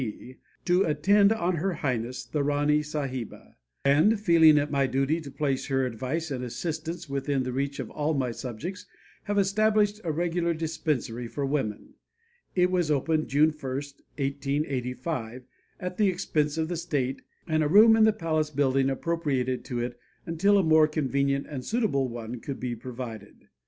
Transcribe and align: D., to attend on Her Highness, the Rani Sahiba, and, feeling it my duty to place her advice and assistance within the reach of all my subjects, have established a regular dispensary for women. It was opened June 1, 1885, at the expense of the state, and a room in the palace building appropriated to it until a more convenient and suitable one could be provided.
D., 0.01 0.37
to 0.65 0.81
attend 0.83 1.31
on 1.31 1.57
Her 1.57 1.73
Highness, 1.73 2.25
the 2.25 2.41
Rani 2.43 2.79
Sahiba, 2.81 3.53
and, 3.85 4.19
feeling 4.19 4.57
it 4.57 4.71
my 4.71 4.87
duty 4.87 5.21
to 5.21 5.29
place 5.29 5.67
her 5.67 5.85
advice 5.85 6.31
and 6.31 6.43
assistance 6.43 7.07
within 7.07 7.43
the 7.43 7.51
reach 7.51 7.77
of 7.79 7.91
all 7.91 8.15
my 8.15 8.31
subjects, 8.31 8.87
have 9.25 9.37
established 9.37 10.01
a 10.03 10.11
regular 10.11 10.55
dispensary 10.55 11.27
for 11.27 11.45
women. 11.45 11.93
It 12.55 12.71
was 12.71 12.89
opened 12.89 13.27
June 13.27 13.51
1, 13.51 13.59
1885, 13.71 15.43
at 15.79 15.97
the 15.97 16.07
expense 16.09 16.57
of 16.57 16.67
the 16.67 16.77
state, 16.77 17.21
and 17.47 17.61
a 17.61 17.67
room 17.67 17.95
in 17.95 18.03
the 18.03 18.11
palace 18.11 18.49
building 18.49 18.89
appropriated 18.89 19.63
to 19.65 19.81
it 19.81 19.99
until 20.25 20.57
a 20.57 20.63
more 20.63 20.87
convenient 20.87 21.45
and 21.45 21.63
suitable 21.63 22.07
one 22.07 22.39
could 22.39 22.59
be 22.59 22.75
provided. 22.75 23.49